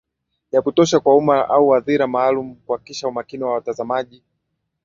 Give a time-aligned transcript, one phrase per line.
[0.51, 4.23] Ya kutosha kwa umma au hadhira maalumu kuhakikisha umakini wa watazamaji